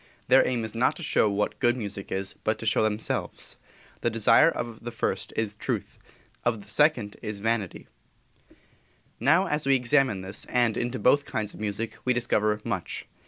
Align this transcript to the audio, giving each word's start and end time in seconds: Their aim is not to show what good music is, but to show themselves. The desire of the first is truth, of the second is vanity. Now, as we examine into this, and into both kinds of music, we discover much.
Their 0.29 0.43
aim 0.47 0.65
is 0.65 0.73
not 0.73 0.95
to 0.95 1.03
show 1.03 1.29
what 1.29 1.59
good 1.59 1.77
music 1.77 2.11
is, 2.11 2.33
but 2.43 2.57
to 2.57 2.65
show 2.65 2.81
themselves. 2.81 3.55
The 4.01 4.09
desire 4.09 4.49
of 4.49 4.83
the 4.83 4.89
first 4.89 5.31
is 5.35 5.55
truth, 5.55 5.99
of 6.43 6.61
the 6.61 6.67
second 6.67 7.17
is 7.21 7.39
vanity. 7.39 7.85
Now, 9.19 9.45
as 9.45 9.67
we 9.67 9.75
examine 9.75 10.17
into 10.17 10.27
this, 10.29 10.45
and 10.45 10.75
into 10.75 10.97
both 10.97 11.25
kinds 11.25 11.53
of 11.53 11.59
music, 11.59 11.97
we 12.03 12.13
discover 12.13 12.59
much. 12.63 13.05